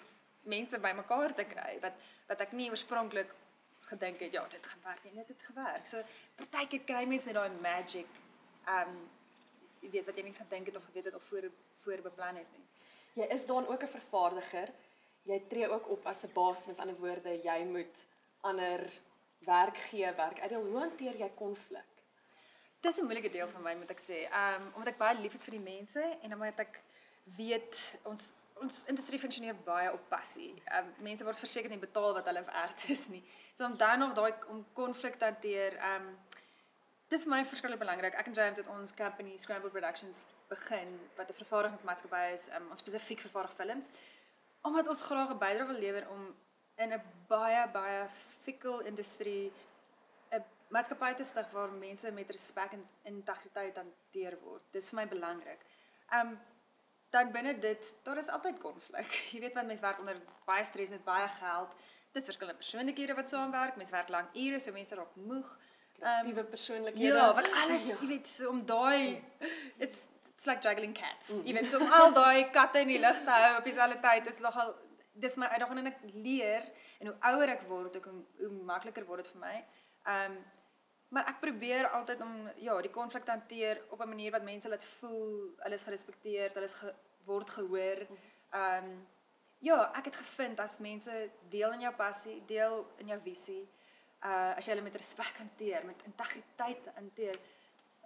mense 0.43 0.79
bymekaar 0.79 1.35
te 1.35 1.45
kry 1.45 1.81
wat 1.81 1.93
wat 2.27 2.41
ek 2.41 2.53
nie 2.53 2.71
oorspronklik 2.71 3.35
gedink 3.81 4.21
het 4.21 4.33
ja, 4.33 4.47
dit 4.47 4.67
gaan 4.67 4.83
werk 4.83 5.05
nie, 5.05 5.15
dit 5.15 5.29
het 5.29 5.43
gewerk. 5.43 5.87
So 5.87 6.03
partykeer 6.37 6.85
kry 6.85 7.03
mense 7.07 7.27
net 7.27 7.35
daai 7.35 7.59
magic 7.61 8.07
ehm 8.67 8.89
um, 8.89 9.11
jy 9.81 9.91
weet 9.91 10.07
wat 10.07 10.17
jy 10.17 10.25
nie 10.29 10.39
gedink 10.39 10.67
het 10.67 10.77
of 10.77 10.85
geweet 10.85 11.05
het 11.05 11.15
of 11.15 11.25
voor 11.25 11.51
voor 11.83 12.01
beplan 12.07 12.37
het 12.37 12.53
nie. 12.53 12.67
Jy 13.15 13.29
is 13.39 13.47
dan 13.47 13.67
ook 13.67 13.83
'n 13.83 13.95
vervaardiger. 13.99 14.73
Jy 15.23 15.41
tree 15.49 15.69
ook 15.69 15.89
op 15.89 16.07
as 16.07 16.23
'n 16.23 16.33
baas 16.33 16.67
met 16.67 16.79
ander 16.79 16.97
woorde, 16.97 17.43
jy 17.43 17.65
moet 17.65 18.07
ander 18.41 18.93
werk 19.39 19.77
gee, 19.77 20.15
werk 20.15 20.41
uitdeel. 20.41 20.65
Hoe 20.65 20.79
hanteer 20.79 21.17
jy 21.17 21.31
konflik? 21.35 21.96
Dis 22.87 22.99
'n 23.01 23.05
moeilike 23.05 23.31
deel 23.35 23.49
vir 23.49 23.63
my, 23.67 23.75
moet 23.75 23.91
ek 23.91 24.01
sê. 24.01 24.19
Ehm 24.31 24.63
um, 24.63 24.67
omdat 24.79 24.93
ek 24.93 24.99
baie 24.99 25.15
lief 25.19 25.35
is 25.35 25.45
vir 25.47 25.57
die 25.57 25.65
mense 25.73 26.03
en 26.23 26.35
omdat 26.37 26.61
ek 26.67 26.77
weet 27.39 27.79
ons 28.11 28.35
ons 28.63 28.77
industrie 28.93 29.19
funksioneer 29.19 29.57
baie 29.65 29.89
op 29.93 30.05
passie. 30.09 30.53
Ehm 30.65 30.87
um, 30.87 30.93
mense 31.09 31.27
word 31.27 31.41
verseker 31.45 31.73
nie 31.73 31.83
betaal 31.83 32.15
wat 32.19 32.31
hulle 32.31 32.45
werd 32.47 32.85
is 32.95 33.09
nie. 33.15 33.25
So 33.53 33.67
om 33.67 33.77
dan 33.77 33.99
nog 33.99 34.15
daai 34.15 34.33
om 34.55 34.63
konflik 34.73 35.19
te 35.19 35.25
hanteer, 35.31 35.75
ehm 35.75 36.07
um, 36.07 36.15
dis 37.11 37.27
vir 37.27 37.35
my 37.35 37.43
verskriklik 37.45 37.83
belangrik. 37.83 38.15
Ek 38.15 38.31
en 38.31 38.39
James 38.39 38.63
het 38.63 38.71
ons 38.79 38.95
company 39.03 39.37
Scramble 39.39 39.75
Productions 39.75 40.25
begin 40.55 40.95
wat 41.19 41.29
'n 41.31 41.41
vervaardigingsmaatskappy 41.43 42.25
is. 42.39 42.49
Um, 42.55 42.71
ons 42.71 42.85
spesifiek 42.87 43.21
vervaardig 43.29 43.59
films 43.63 43.91
omdat 44.63 44.89
ons 44.89 45.07
graag 45.11 45.31
'n 45.35 45.39
bydrae 45.39 45.67
wil 45.73 45.83
lewer 45.87 46.05
om 46.11 46.35
in 46.77 46.93
'n 46.93 47.03
baie 47.27 47.69
baie 47.73 48.07
fickle 48.45 48.85
industrie 48.85 49.53
maatskappy 50.75 51.15
te 51.15 51.25
stig 51.25 51.51
waar 51.55 51.73
mense 51.73 52.11
met 52.13 52.31
respek 52.31 52.77
en 52.77 52.85
integriteit 53.13 53.77
hanteer 53.77 54.39
word. 54.43 54.65
Dis 54.75 54.91
vir 54.91 55.01
my 55.03 55.09
belangrik. 55.09 55.65
Um 56.21 56.37
dan 57.15 57.31
binne 57.33 57.55
dit, 57.59 57.95
daar 58.03 58.19
is 58.19 58.29
altyd 58.29 58.59
konflik. 58.61 59.13
Jy 59.33 59.41
weet 59.41 59.55
want 59.55 59.71
mense 59.71 59.83
werk 59.83 60.01
onder 60.03 60.19
baie 60.45 60.65
stres 60.65 60.91
met 60.91 61.05
baie 61.05 61.29
geld. 61.39 61.77
Dis 62.13 62.27
verskillende 62.29 62.59
persoonlikhede 62.59 63.15
wat 63.15 63.31
saamwerk. 63.31 63.77
Mense 63.77 63.95
werk 63.95 64.11
lang 64.13 64.29
ure, 64.35 64.61
so 64.61 64.75
mense 64.75 64.99
raak 64.99 65.15
moeg. 65.15 65.55
Kreatiewe 65.97 66.43
um, 66.45 66.51
persoonlikhede. 66.51 67.15
Ja, 67.15 67.35
wat 67.35 67.49
alles, 67.63 67.87
ja. 67.91 67.97
jy 68.01 68.11
weet, 68.11 68.29
so 68.29 68.51
om 68.51 68.65
daai 68.67 69.23
it's 69.79 70.03
it's 70.35 70.45
like 70.47 70.61
juggling 70.61 70.93
cats. 70.93 71.39
Mm. 71.39 71.47
Jy 71.49 71.55
weet, 71.57 71.71
so 71.71 71.81
om 71.81 71.95
al 72.01 72.13
daai 72.13 72.51
katte 72.59 72.83
in 72.85 72.93
die 72.93 73.01
lug 73.01 73.23
te 73.25 73.39
hou 73.45 73.55
op 73.61 73.65
dieselfde 73.65 74.01
tyd 74.05 74.29
is 74.33 74.43
nogal 74.45 74.75
dis 75.17 75.39
my 75.41 75.49
uitdaging 75.55 75.81
en 75.81 75.89
ek 75.95 76.03
leer 76.13 76.67
en 77.01 77.09
hoe 77.09 77.17
ouer 77.31 77.55
ek 77.55 77.65
word, 77.71 77.97
ook 77.97 78.11
hoe, 78.11 78.21
hoe 78.43 78.53
makliker 78.69 79.07
word 79.09 79.25
dit 79.25 79.33
vir 79.33 79.43
my. 79.47 79.57
Ehm 80.11 80.37
um, 80.37 80.45
maar 81.09 81.29
ek 81.31 81.41
probeer 81.41 81.89
altyd 81.89 82.21
om 82.21 82.49
ja, 82.57 82.81
die 82.83 82.91
konflik 82.91 83.25
te 83.25 83.31
hanteer 83.31 83.83
op 83.91 84.01
'n 84.03 84.09
manier 84.09 84.31
wat 84.31 84.43
mense 84.43 84.69
laat 84.69 84.85
voel 84.85 85.55
hulle 85.59 85.75
is 85.75 85.83
gerespekteerd, 85.83 86.55
hulle 86.55 86.71
is 86.71 86.79
ge, 86.81 86.95
word 87.25 87.51
gehoor. 87.51 88.07
Ehm 88.51 88.85
um, 88.85 89.07
ja, 89.59 89.93
ek 89.95 90.05
het 90.05 90.17
gevind 90.17 90.61
as 90.61 90.79
mense 90.79 91.31
deel 91.49 91.73
in 91.73 91.81
jou 91.81 91.95
passie, 91.95 92.43
deel 92.47 92.87
in 92.97 93.07
jou 93.07 93.21
visie, 93.21 93.69
uh 94.23 94.53
as 94.57 94.67
jy 94.67 94.73
hulle 94.75 94.85
met 94.85 94.97
respek 94.97 95.39
hanteer, 95.39 95.87
met 95.87 96.03
integriteit 96.05 96.89
hanteer, 96.95 97.39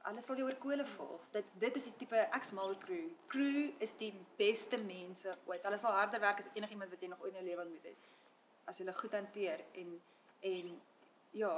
alles 0.02 0.26
sal 0.26 0.36
jou 0.36 0.46
oor 0.48 0.56
kole 0.60 0.86
volg. 0.96 1.24
Dit 1.34 1.44
dit 1.60 1.76
is 1.76 1.88
die 1.90 1.96
tipe 2.02 2.28
X-Mal 2.38 2.76
crew. 2.78 3.08
Crew 3.26 3.70
is 3.78 3.92
die 4.00 4.12
beste 4.36 4.78
mense 4.78 5.32
ooit. 5.46 5.62
Hulle 5.62 5.78
sal 5.78 5.92
harder 5.92 6.20
werk 6.20 6.38
as 6.38 6.48
enigiemand 6.54 6.90
wat 6.90 7.02
jy 7.02 7.08
nog 7.08 7.20
ooit 7.20 7.34
in 7.34 7.40
jou 7.42 7.48
lewe 7.48 7.66
ontmoet 7.66 7.90
het. 7.92 8.08
As 8.64 8.78
jy 8.78 8.86
hulle 8.86 8.96
goed 8.98 9.16
hanteer 9.18 9.64
en 9.82 9.98
en 10.40 10.70
ja, 11.36 11.50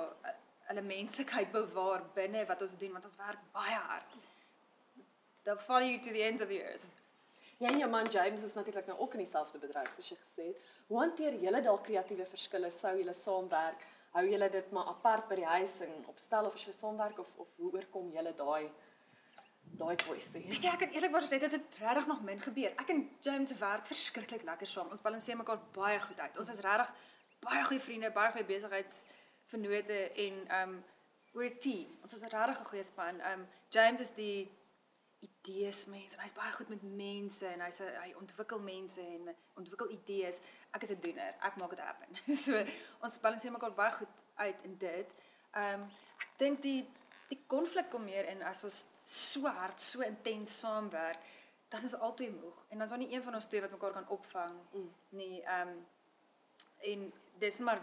hulle 0.68 0.82
menslikheid 0.82 1.52
bewaar 1.52 2.04
binne 2.14 2.46
wat 2.46 2.62
ons 2.62 2.76
doen 2.78 2.92
want 2.92 3.04
ons 3.04 3.16
werk 3.16 3.46
baie 3.52 3.78
hard. 3.88 4.18
They'll 5.44 5.64
follow 5.68 5.88
you 5.88 6.00
to 6.00 6.12
the 6.12 6.22
ends 6.22 6.42
of 6.42 6.48
the 6.48 6.62
earth. 6.62 6.90
Ja, 7.58 7.70
jou 7.70 7.88
man 7.90 8.08
James 8.10 8.42
is 8.42 8.54
natuurlik 8.54 8.86
nou 8.86 8.98
ook 8.98 9.12
in 9.14 9.24
dieselfde 9.24 9.58
bedryf 9.58 9.94
soos 9.94 10.08
jy 10.08 10.18
gesê 10.18 10.46
het. 10.50 10.62
Hoe 10.86 10.98
hanteer 10.98 11.34
julle 11.42 11.62
dalk 11.62 11.84
kreatiewe 11.86 12.26
verskille 12.26 12.70
sou 12.70 12.96
julle 12.98 13.14
saamwerk? 13.14 13.86
hou 14.12 14.24
julle 14.28 14.48
dit 14.52 14.72
maar 14.76 14.90
apart 14.92 15.28
by 15.30 15.38
die 15.40 15.48
huis 15.48 15.78
en 15.86 15.92
opstel 16.10 16.48
of 16.48 16.56
as 16.58 16.64
jy 16.68 16.74
saamwerk 16.76 17.20
of 17.22 17.30
of 17.40 17.52
hoe 17.60 17.70
oorkom 17.72 18.10
julle 18.12 18.32
daai 18.36 18.66
daai 19.80 19.94
kwessie? 20.02 20.42
Weet 20.50 20.66
jy 20.66 20.72
ek 20.72 20.82
kan 20.82 20.92
eerlikwaar 20.92 21.24
sê 21.24 21.38
dit 21.40 21.54
het 21.56 21.78
regtig 21.80 22.08
nog 22.10 22.20
min 22.26 22.40
gebeur. 22.44 22.74
Ek 22.82 22.92
en 22.92 23.06
James 23.24 23.54
werk 23.60 23.88
verskriklik 23.88 24.44
lekker 24.44 24.68
saam. 24.68 24.90
Ons 24.92 25.04
balanseer 25.04 25.38
mekaar 25.40 25.62
baie 25.72 25.96
goed 26.02 26.20
uit. 26.20 26.36
Ons 26.42 26.52
is 26.52 26.60
regtig 26.66 26.92
baie 27.42 27.62
goeie 27.70 27.80
vriende, 27.80 28.12
baie 28.12 28.34
goeie 28.34 28.48
besigheidsvennote 29.48 30.12
en 30.12 30.60
um 30.60 30.84
we're 31.32 31.50
a 31.50 31.58
team. 31.58 31.86
Ons 32.02 32.14
is 32.14 32.20
'n 32.20 32.28
regtig 32.28 32.66
goeie 32.68 32.82
span. 32.82 33.20
Um 33.32 33.46
James 33.68 34.00
is 34.00 34.14
die 34.14 34.50
idees 35.20 35.86
mens 35.86 36.12
en 36.12 36.20
hy's 36.20 36.32
baie 36.32 36.52
goed 36.52 36.68
met 36.68 36.82
mense 36.82 37.46
en 37.46 37.60
hy's 37.60 37.78
hy 37.78 38.12
ontwikkel 38.18 38.58
mense 38.58 39.00
en 39.00 39.34
ontwikkel 39.54 39.90
idees. 39.90 40.40
Ek 40.70 40.82
is 40.82 40.90
'n 40.90 41.00
doener. 41.00 41.34
Ek 41.40 41.56
maak 41.56 41.70
dit 41.70 41.78
happen. 41.78 42.16
so 42.44 42.64
ons 43.00 43.20
balanseer 43.20 43.52
mekaar 43.52 43.74
baie 43.74 43.92
goed 43.92 44.08
uit 44.34 44.62
in 44.62 44.78
dit. 44.78 45.08
Ehm 45.52 45.80
um, 45.80 45.90
ek 46.18 46.28
dink 46.38 46.62
die 46.62 46.88
die 47.28 47.44
konflik 47.46 47.90
kom 47.90 48.04
meer 48.04 48.28
in 48.28 48.42
as 48.42 48.64
ons 48.64 48.86
so 49.04 49.46
hard, 49.46 49.80
so 49.80 50.00
intens 50.00 50.58
saamwerk, 50.58 51.18
dan 51.68 51.84
is 51.84 51.94
albei 51.94 52.30
moeg 52.30 52.66
en 52.68 52.78
dan 52.78 52.82
is 52.82 52.90
daar 52.90 52.98
nie 52.98 53.12
een 53.14 53.22
van 53.22 53.34
ons 53.34 53.46
twee 53.46 53.60
wat 53.60 53.70
mekaar 53.70 53.92
kan 53.92 54.08
opvang 54.08 54.60
mm. 54.72 54.92
nie. 55.08 55.42
Ehm 55.42 55.68
um, 55.68 55.86
en 56.82 57.12
dis 57.38 57.58
maar 57.58 57.80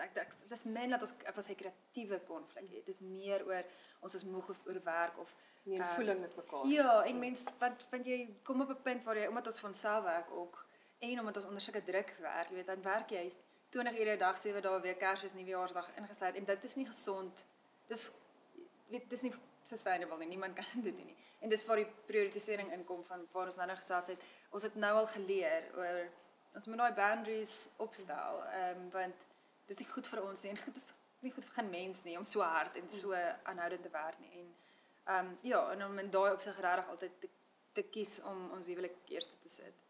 ek 0.00 0.16
ek 0.16 0.34
dis 0.48 0.64
men 0.64 0.90
dat 0.90 1.02
ons 1.02 1.14
ek 1.24 1.34
wil 1.34 1.44
sê 1.44 1.54
kreatiewe 1.58 2.18
konflik 2.28 2.68
het. 2.70 2.86
Dis 2.86 3.00
meer 3.00 3.44
oor 3.46 3.64
ons 4.00 4.14
is 4.14 4.24
moeg 4.24 4.48
oor 4.50 4.80
werk 4.84 5.18
of 5.18 5.34
'n 5.64 5.80
uh, 5.80 5.94
voeling 5.94 6.20
met 6.20 6.36
mekaar. 6.36 6.66
Ja, 6.66 7.04
en 7.04 7.18
mens 7.18 7.44
wat 7.58 7.86
want 7.90 8.06
jy 8.06 8.36
kom 8.42 8.60
op 8.60 8.70
'n 8.70 8.82
punt 8.82 9.04
waar 9.04 9.16
jy 9.16 9.26
omdat 9.26 9.46
ons 9.46 9.60
van 9.60 9.74
self 9.74 10.04
werk 10.04 10.30
ook 10.30 10.66
en 10.98 11.18
omdat 11.18 11.36
ons 11.36 11.44
onder 11.44 11.60
sulke 11.60 11.82
druk 11.82 12.16
werk, 12.20 12.48
jy 12.48 12.54
weet, 12.54 12.66
dan 12.66 12.82
werk 12.82 13.10
jy 13.10 13.32
20 13.68 13.98
ure 13.98 14.14
'n 14.14 14.18
dag, 14.18 14.38
7 14.38 14.62
dae 14.62 14.78
'n 14.78 14.82
week, 14.82 14.98
Kersfees, 14.98 15.34
Nuwejaarsdag 15.34 15.88
ingesluit 15.96 16.36
en 16.36 16.44
dit 16.44 16.64
is 16.64 16.74
nie 16.74 16.86
gesond. 16.86 17.44
Dis 17.86 18.10
weet 18.88 19.10
dis 19.10 19.22
nie 19.22 19.32
sustainable 19.62 20.18
nie. 20.18 20.28
Niemand 20.28 20.54
kan 20.58 20.82
dit 20.82 20.96
doen 20.96 21.06
nie. 21.06 21.16
En 21.40 21.48
dis 21.48 21.64
waar 21.64 21.76
die 21.76 21.88
prioritisering 22.06 22.72
inkom 22.72 23.04
van 23.04 23.26
waar 23.32 23.44
ons 23.50 23.56
nou 23.56 23.66
nou 23.66 23.78
gesels 23.78 24.06
het. 24.06 24.24
Ons 24.50 24.62
het 24.62 24.74
nou 24.74 24.92
al 24.96 25.06
geleer 25.06 25.70
oor 25.76 26.10
ons 26.54 26.66
moet 26.68 26.78
daai 26.78 26.92
boundaries 26.92 27.68
opstel. 27.76 28.42
Ehm 28.52 28.82
um, 28.82 28.90
want 28.90 29.28
dis 29.66 29.78
nie 29.78 29.88
goed 29.88 30.06
vir 30.06 30.22
ons 30.22 30.42
nie 30.42 30.50
en 30.50 30.60
dit 30.64 30.76
is 30.76 30.94
nie 31.20 31.32
goed 31.32 31.44
vir 31.44 31.54
geen 31.54 31.70
mens 31.70 32.04
nie 32.04 32.18
om 32.18 32.24
so 32.24 32.40
hard 32.40 32.76
en 32.76 32.90
so 32.90 33.14
aanhoudend 33.14 33.82
te 33.82 33.90
werk 33.90 34.18
nie. 34.20 34.40
En 34.40 34.54
Ehm 35.04 35.26
um, 35.26 35.38
ja, 35.40 35.70
en 35.70 35.84
om 35.84 35.98
in 35.98 36.10
daai 36.10 36.32
opsig 36.32 36.60
regtig 36.60 36.88
altyd 36.88 37.14
te, 37.20 37.28
te 37.72 37.82
kies 37.82 38.20
om 38.22 38.50
ons 38.54 38.66
huwelik 38.66 38.94
eerste 39.10 39.38
te 39.42 39.48
sit. 39.48 39.80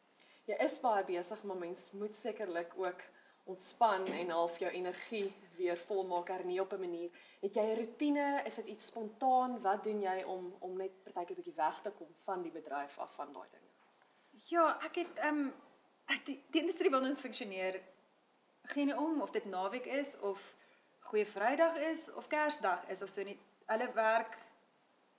Jy 0.48 0.56
is 0.64 0.78
baie 0.80 1.02
besig, 1.04 1.42
maar 1.42 1.58
mens 1.60 1.90
moet 1.92 2.16
sekerlik 2.16 2.72
ook 2.80 3.02
ontspan 3.52 4.06
en 4.06 4.30
half 4.30 4.56
jou 4.58 4.70
energie 4.70 5.34
weer 5.58 5.76
volmaak 5.76 6.32
hernie 6.32 6.60
op 6.60 6.72
'n 6.72 6.80
manier. 6.80 7.10
Het 7.40 7.54
jy 7.54 7.62
'n 7.62 7.76
rotine? 7.80 8.42
Is 8.46 8.54
dit 8.54 8.66
iets 8.66 8.86
spontaan? 8.86 9.60
Wat 9.60 9.84
doen 9.84 10.00
jy 10.00 10.22
om 10.22 10.56
om 10.58 10.76
net 10.76 11.02
partykeer 11.02 11.36
'n 11.36 11.40
bietjie 11.42 11.60
weg 11.64 11.80
te 11.80 11.90
kom 11.90 12.14
van 12.24 12.42
die 12.42 12.52
bedryf 12.52 12.98
af 12.98 13.14
van 13.14 13.32
daai 13.32 13.48
dinge? 13.50 13.70
Ja, 14.48 14.78
ek 14.80 14.94
het 14.94 15.18
ehm 15.18 15.38
um, 15.38 15.54
die, 16.24 16.44
die 16.50 16.60
industrie 16.60 16.90
wil 16.90 17.04
ons 17.04 17.20
funksioneer 17.20 17.82
geen 18.62 18.98
om 18.98 19.20
of 19.20 19.30
dit 19.30 19.44
naweek 19.44 19.86
is 19.86 20.18
of 20.20 20.54
goeie 21.00 21.26
Vrydag 21.26 21.76
is 21.76 22.12
of 22.12 22.26
Kersdag 22.26 22.84
is 22.88 23.02
of 23.02 23.08
so 23.08 23.22
nie. 23.22 23.38
Hulle 23.66 23.92
werk 23.92 24.38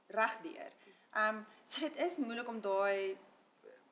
regdeur. 0.08 0.72
Ehm 1.14 1.38
um, 1.38 1.46
so 1.64 1.80
dit 1.80 1.96
is 1.96 2.18
moeilik 2.18 2.48
om 2.48 2.62
daai 2.62 3.18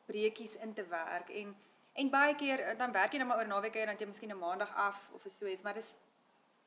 breekies 0.06 0.56
in 0.56 0.74
te 0.74 0.86
werk 0.88 1.30
en 1.30 1.56
en 1.94 2.10
baie 2.10 2.36
keer 2.36 2.60
eh, 2.60 2.78
dan 2.78 2.92
werk 2.92 3.12
jy 3.12 3.20
net 3.20 3.28
maar 3.28 3.38
oor 3.38 3.48
naweke 3.48 3.80
en 3.80 3.92
dan 3.92 4.00
jy 4.00 4.08
miskien 4.08 4.32
'n 4.32 4.40
maandag 4.40 4.76
af 4.76 5.10
of 5.12 5.26
so 5.30 5.46
iets, 5.46 5.62
maar 5.62 5.74
dis 5.74 5.94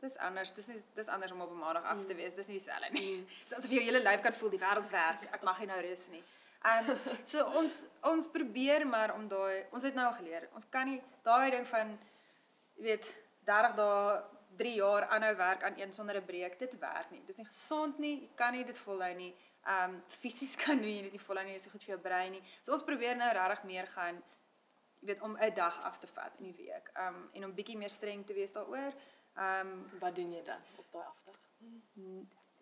dis 0.00 0.17
anders. 0.17 0.53
Dis 0.53 0.67
nie 0.67 0.83
dis 0.95 1.07
anders 1.09 1.33
om 1.33 1.41
op 1.41 1.50
'n 1.50 1.59
maandag 1.59 1.85
af 1.85 2.00
te 2.07 2.12
mm. 2.12 2.17
wees. 2.17 2.35
Dis 2.35 2.47
nie 2.47 2.59
dieselfde 2.59 2.93
nie. 2.93 3.17
Mm. 3.17 3.26
Dis 3.45 3.53
asof 3.53 3.71
jy 3.71 3.76
jou 3.83 3.85
hele 3.85 4.03
lyf 4.03 4.21
kan 4.21 4.35
voel 4.35 4.50
die 4.50 4.64
wêreld 4.67 4.91
werk. 4.91 5.25
Ek 5.33 5.43
mag 5.43 5.59
nie 5.59 5.67
nou 5.67 5.81
rus 5.81 6.09
nie. 6.09 6.25
Ehm 6.62 6.91
um, 6.91 6.99
so 7.33 7.45
ons 7.61 7.87
ons 8.00 8.26
probeer 8.26 8.87
maar 8.87 9.14
om 9.14 9.29
daai 9.29 9.67
ons 9.71 9.83
het 9.83 9.95
nou 9.95 10.07
al 10.07 10.19
geleer. 10.21 10.49
Ons 10.55 10.67
kan 10.71 10.87
nie 10.88 11.03
daai 11.23 11.50
ding 11.50 11.67
van 11.67 11.99
jy 12.76 12.83
weet 12.83 13.09
30 13.49 13.75
dae, 13.78 14.23
3 14.57 14.75
jaar 14.75 15.07
aanhou 15.16 15.35
werk 15.37 15.62
aan 15.66 15.78
een 15.78 15.93
sonder 15.93 16.16
'n 16.16 16.25
breek. 16.25 16.59
Dit 16.59 16.78
werk 16.78 17.11
nie. 17.11 17.21
Dit 17.21 17.28
is 17.28 17.37
nie 17.37 17.47
gesond 17.47 17.99
nie. 17.99 18.21
Jy 18.21 18.31
kan 18.35 18.52
nie 18.52 18.64
dit 18.64 18.78
volhou 18.78 19.14
nie. 19.14 19.35
Um 19.66 20.02
fisies 20.09 20.57
kan 20.64 20.83
jy 20.83 21.02
dit 21.02 21.12
nie 21.12 21.21
volhou 21.26 21.45
nie. 21.45 21.52
Dit 21.52 21.61
is 21.61 21.66
nie 21.66 21.73
goed 21.73 21.85
vir 21.85 21.95
jou 21.95 22.02
brein 22.02 22.33
nie. 22.33 22.43
So 22.62 22.73
ons 22.73 22.83
probeer 22.85 23.16
nou 23.16 23.33
regtig 23.33 23.64
meer 23.64 23.87
gaan 23.87 24.23
jy 25.00 25.07
weet 25.07 25.23
om 25.23 25.37
'n 25.37 25.54
dag 25.54 25.83
af 25.85 25.99
te 25.99 26.07
vat 26.07 26.33
in 26.38 26.45
die 26.45 26.57
week. 26.64 26.90
Um 26.97 27.31
en 27.33 27.45
om 27.45 27.54
bietjie 27.54 27.76
meer 27.76 27.90
streng 27.90 28.26
te 28.26 28.35
wees 28.35 28.52
daaroor. 28.52 28.93
Um 29.37 29.90
Wat 30.00 30.14
doen 30.14 30.33
jy 30.33 30.43
dan 30.43 30.61
op 30.76 30.93
daai 30.93 31.04
afdag? 31.07 31.38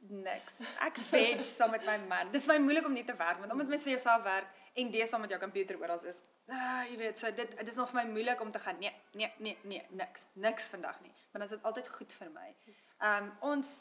niks. 0.08 0.58
Ek 0.82 0.98
veg 0.98 1.42
saam 1.46 1.70
met 1.70 1.84
my 1.86 1.96
man. 2.08 2.30
Dis 2.34 2.48
my 2.50 2.58
moeilik 2.62 2.86
om 2.88 2.94
nie 2.96 3.04
te 3.06 3.14
werk 3.16 3.38
want 3.38 3.52
omdat 3.52 3.68
mens 3.70 3.84
vir 3.86 3.94
jouself 3.94 4.22
werk 4.26 4.48
en 4.74 4.90
deesdae 4.90 5.20
met 5.20 5.30
jou 5.30 5.40
komputer 5.40 5.78
oral 5.80 6.02
is. 6.08 6.22
Ah, 6.48 6.82
jy 6.88 6.96
weet, 6.98 7.18
so 7.18 7.30
dit 7.30 7.56
dit 7.58 7.68
is 7.68 7.78
nog 7.78 7.90
vir 7.90 8.02
my 8.02 8.06
moeilik 8.10 8.40
om 8.40 8.50
te 8.50 8.58
gaan. 8.58 8.78
Nee, 8.82 8.92
nee, 9.12 9.32
nee, 9.38 9.58
nee, 9.62 9.82
niks. 9.90 10.24
Niks 10.32 10.68
vandag 10.68 11.00
nie. 11.00 11.10
Maar 11.30 11.40
dan 11.40 11.42
is 11.42 11.56
dit 11.56 11.62
altyd 11.62 11.88
goed 11.88 12.12
vir 12.12 12.30
my. 12.30 12.54
Um 13.00 13.32
ons 13.40 13.78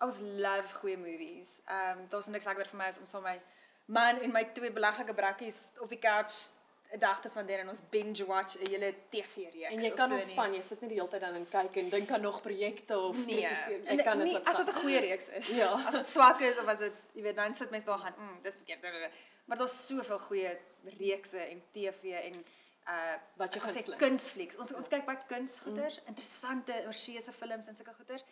ons 0.00 0.20
love 0.20 0.74
goeie 0.80 0.96
movies. 0.98 1.60
Um 1.68 2.06
daar's 2.08 2.26
niks 2.26 2.44
lekkerder 2.44 2.70
vir 2.70 2.78
my 2.78 2.86
as 2.92 2.98
om 2.98 3.06
saam 3.06 3.22
met 3.22 3.40
my 3.86 3.98
man 3.98 4.20
en 4.22 4.32
my 4.32 4.44
twee 4.54 4.72
belaglike 4.72 5.14
brakkies 5.14 5.56
op 5.80 5.88
die 5.88 5.98
couch 5.98 6.50
'n 6.92 6.98
dag 6.98 7.20
te 7.20 7.28
spandeer 7.28 7.58
en 7.60 7.68
ons 7.68 7.82
binge 7.90 8.24
watch 8.26 8.54
'n 8.56 8.68
hele 8.70 8.94
TV-reeks. 9.10 9.72
En 9.74 9.80
jy 9.80 9.90
kan 9.90 10.08
so 10.08 10.14
ontspan, 10.14 10.54
jy 10.54 10.60
sit 10.62 10.80
nie 10.80 10.88
die 10.88 10.96
hele 10.98 11.08
tyd 11.10 11.20
dan 11.20 11.34
en 11.34 11.48
kyk 11.48 11.76
en 11.76 11.88
dink 11.90 12.10
aan 12.10 12.20
nog 12.20 12.40
projekte 12.42 12.98
of 12.98 13.16
Nee, 13.26 13.40
net 13.40 13.48
te 13.48 13.54
sien. 13.66 13.86
en 13.86 13.96
Jy 13.96 14.02
kan 14.04 14.18
dit 14.18 14.44
as 14.44 14.56
dit. 14.56 14.68
'n 14.68 14.72
goeie 14.80 15.00
reeks 15.00 15.28
is. 15.28 15.48
Ja. 15.56 15.72
As 15.86 15.92
dit 15.94 16.08
swak 16.08 16.40
is 16.40 16.56
of 16.58 16.66
as 16.66 16.78
dit, 16.78 16.92
jy 17.12 17.22
weet, 17.22 17.36
dan 17.36 17.54
sit 17.54 17.70
mense 17.70 17.86
daar 17.86 17.98
gaan, 17.98 18.14
mm, 18.18 18.42
dis 18.42 18.54
verkeerd. 18.54 18.80
blablabla." 18.80 19.10
Maar 19.44 19.56
daar's 19.58 19.86
soveel 19.86 20.18
goeie 20.18 20.58
reekse 20.98 21.38
en 21.38 21.62
TV 21.72 22.02
en 22.04 22.44
uh 22.88 23.16
Wat 23.36 23.54
jy 23.54 23.60
wil 23.60 23.70
sê 23.70 23.80
gunsteling? 23.82 24.00
kunsflieks. 24.00 24.56
Ons 24.56 24.72
ons 24.72 24.88
kyk 24.88 25.04
baie 25.06 25.18
kunsgoeders, 25.30 26.00
interessante 26.06 26.76
oorseese 26.86 27.32
films 27.32 27.68
en 27.68 27.76
sulke 27.76 27.94
goeders. 27.94 28.24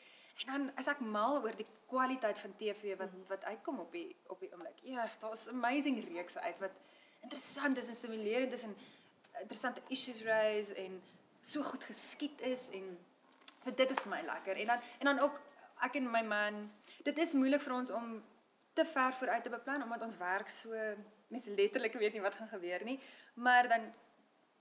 En 0.44 0.52
dan 0.52 0.70
is 0.80 0.88
ek 0.92 1.00
mal 1.00 1.38
oor 1.42 1.56
die 1.56 1.66
kwaliteit 1.88 2.38
van 2.38 2.54
TV 2.60 2.96
wat 3.00 3.12
wat 3.28 3.44
uitkom 3.44 3.80
op 3.84 3.92
die 3.92 4.08
op 4.32 4.40
die 4.40 4.52
oomblik. 4.52 4.80
Ja, 4.82 5.08
daar's 5.20 5.48
amazing 5.48 6.00
reekse 6.04 6.40
uit 6.40 6.58
wat 6.64 6.72
interessant 7.20 7.76
is 7.76 7.88
en 7.88 7.94
stimulerend 7.94 8.52
is 8.52 8.62
en 8.62 8.76
interessante 9.40 9.82
issues 9.88 10.22
raise 10.24 10.74
en 10.74 11.02
so 11.40 11.62
goed 11.62 11.84
geskied 11.84 12.40
is 12.40 12.68
en 12.70 12.98
so 13.60 13.74
dit 13.74 13.90
is 13.90 14.02
vir 14.04 14.10
my 14.10 14.22
lekker. 14.22 14.56
En 14.56 14.66
dan 14.66 14.88
en 14.98 15.12
dan 15.12 15.20
ook 15.20 15.40
ek 15.84 16.00
en 16.00 16.10
my 16.10 16.22
man, 16.22 16.70
dit 17.04 17.18
is 17.18 17.34
moeilik 17.36 17.60
vir 17.60 17.74
ons 17.76 17.90
om 17.90 18.24
te 18.72 18.84
ver 18.84 19.12
vooruit 19.12 19.42
te 19.42 19.52
beplan 19.52 19.82
omdat 19.82 20.02
ons 20.02 20.16
werk 20.16 20.50
so 20.50 20.72
mense 21.28 21.50
letterlik 21.50 21.92
weet 21.92 22.12
nie 22.12 22.22
wat 22.24 22.34
gaan 22.34 22.48
gebeur 22.48 22.84
nie, 22.84 23.00
maar 23.34 23.68
dan 23.68 23.88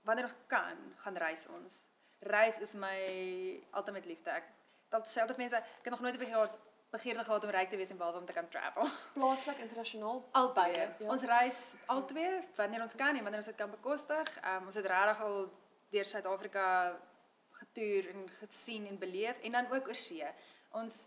wanneer 0.06 0.28
ons 0.28 0.38
kan, 0.50 0.78
gaan 1.02 1.18
reis 1.20 1.46
ons. 1.50 1.82
Reis 2.30 2.58
is 2.64 2.72
my 2.78 2.96
ultimate 3.74 4.08
liefde. 4.08 4.30
Ek 4.30 4.48
dat 4.94 5.10
sê 5.10 5.20
altyd 5.22 5.42
mense, 5.42 5.58
ek 5.58 5.88
het 5.88 5.94
nog 5.94 6.04
nooit 6.06 6.18
begeer 6.18 6.56
begeerte 6.90 7.24
gehad 7.24 7.44
om 7.44 7.50
ryk 7.50 7.68
te 7.68 7.76
wees 7.76 7.90
en 7.90 7.98
behalwe 7.98 8.18
om 8.18 8.26
te 8.26 8.32
kan 8.32 8.48
travel. 8.48 8.88
plaaslik 9.18 9.58
internasionaal 9.58 10.22
Albei. 10.38 10.70
Ja. 10.72 11.10
Ons 11.10 11.26
reis 11.28 11.58
albei 11.92 12.40
wanneer 12.56 12.84
ons 12.86 12.94
kan 12.94 13.16
en 13.16 13.22
wanneer 13.26 13.42
ons 13.42 13.50
dit 13.50 13.58
kan 13.58 13.70
bekostig. 13.70 14.32
Um, 14.44 14.70
ons 14.70 14.78
het 14.78 14.86
regtig 14.86 15.20
al 15.26 15.36
deur 15.90 16.08
Suid-Afrika 16.12 16.68
getoer 17.58 18.10
en 18.14 18.30
gesien 18.38 18.86
en 18.86 18.98
beleef 18.98 19.42
en 19.42 19.58
dan 19.58 19.70
ook 19.72 19.90
oor 19.90 19.98
see. 19.98 20.30
Ons 20.70 21.04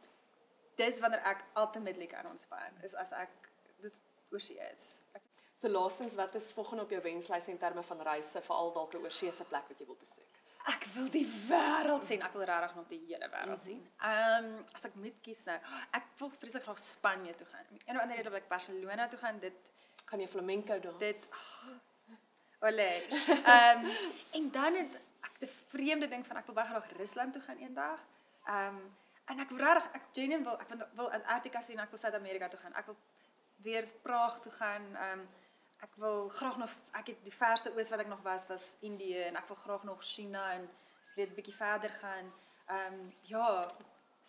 dis 0.79 0.99
wanneer 0.99 1.23
ek 1.31 1.45
ultimately 1.57 2.07
kan 2.11 2.27
ontspan 2.29 2.83
is 2.83 2.95
as 2.95 3.15
ek 3.15 3.51
dis 3.81 4.01
oor 4.31 4.43
see 4.43 4.59
is. 4.71 4.98
So 5.59 5.67
laastens 5.67 6.15
wat 6.15 6.35
is 6.39 6.51
volgende 6.55 6.83
op 6.83 6.89
jou 6.89 7.01
wenslys 7.03 7.47
in 7.51 7.57
terme 7.57 7.83
van 7.83 8.01
reise, 8.01 8.41
veral 8.41 8.71
dalk 8.73 8.93
'n 8.93 9.03
oorseese 9.03 9.43
plek 9.43 9.67
wat 9.67 9.79
jy 9.79 9.85
wil 9.85 9.99
besoek? 9.99 10.39
ek 10.67 10.85
wil 10.93 11.07
die 11.13 11.25
wêreld 11.47 12.05
sien. 12.07 12.21
Ek 12.25 12.33
wil 12.35 12.45
regtig 12.47 12.75
nog 12.75 12.87
die 12.91 12.99
hele 13.07 13.29
wêreld 13.31 13.63
sien. 13.63 13.81
Ehm 14.05 14.45
um, 14.45 14.65
as 14.75 14.85
ek 14.89 14.95
moet 14.99 15.17
kies 15.25 15.43
nou, 15.47 15.57
ek 15.97 16.05
wil 16.19 16.31
vreeslik 16.35 16.65
graag 16.67 16.79
Spanje 16.83 17.35
toe 17.35 17.47
gaan. 17.47 17.65
En 17.85 17.95
'n 17.95 18.01
ander 18.03 18.15
rede 18.15 18.29
wil 18.29 18.39
ek 18.39 18.47
Barcelona 18.47 19.07
toe 19.07 19.19
gaan. 19.19 19.39
Dit 19.39 19.53
Gaan 20.09 20.19
jy 20.19 20.27
flamenco 20.27 20.79
dans? 20.79 20.97
dit 20.97 21.27
oh, 21.31 22.67
Ole. 22.67 22.89
Ehm 23.45 23.85
um, 23.85 23.91
en 24.31 24.51
dan 24.51 24.73
het 24.75 24.95
ek 25.21 25.39
die 25.39 25.51
vreemde 25.67 26.07
ding 26.07 26.25
van 26.27 26.37
ek 26.37 26.45
wil 26.45 26.55
baie 26.55 26.67
graag 26.67 26.91
Rusland 26.97 27.33
toe 27.33 27.41
gaan 27.41 27.57
eendag. 27.57 27.99
Ehm 28.45 28.75
um, 28.75 28.97
en 29.25 29.39
ek 29.39 29.49
wil 29.49 29.65
regtig 29.65 29.91
ek 29.93 30.03
genuine 30.13 30.43
wil 30.43 30.59
ek 30.59 30.69
wil, 30.69 30.87
wil 30.93 31.11
Antarktika 31.11 31.61
sien, 31.61 31.79
ek 31.79 31.89
wil 31.89 31.99
Suid-Amerika 31.99 32.47
toe 32.47 32.59
gaan. 32.59 32.73
Ek 32.73 32.85
wil 32.85 32.97
weer 33.61 33.85
Praag 34.01 34.39
toe 34.39 34.51
gaan. 34.51 34.95
Ehm 34.95 35.19
um, 35.19 35.27
ek 35.79 35.95
wil 35.95 36.29
graag 36.29 36.57
nog 36.57 36.75
ek 36.99 37.07
het 37.13 37.23
die 37.23 37.35
verste 37.35 37.71
oos 37.75 37.89
wat 37.89 38.03
ek 38.03 38.11
nog 38.11 38.21
was 38.21 38.47
was 38.47 38.75
Indië 38.79 39.23
en 39.29 39.39
ek 39.39 39.47
wil 39.47 39.59
graag 39.63 39.83
nog 39.83 40.03
China 40.03 40.53
en 40.53 40.69
weet 41.15 41.35
bietjie 41.35 41.55
verder 41.55 41.89
gaan. 41.89 42.33
Ehm 42.67 42.93
um, 42.93 43.13
ja, 43.21 43.67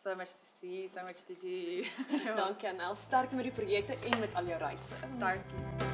so 0.02 0.14
much 0.14 0.32
to 0.32 0.46
see, 0.58 0.88
so 0.88 1.04
much 1.04 1.22
to 1.28 1.34
do. 1.34 1.84
Dankie 2.40 2.68
Anel, 2.68 2.96
sterkte 2.96 3.34
met 3.34 3.44
die 3.44 3.52
projekte 3.52 3.98
en 4.10 4.20
met 4.20 4.34
al 4.34 4.44
jou 4.44 4.58
reise. 4.58 5.06
Dankie. 5.18 5.89